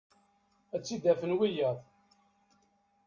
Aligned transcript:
Ad 0.75 0.81
tt-id-afen 0.81 1.35
wiyaḍ. 1.37 1.77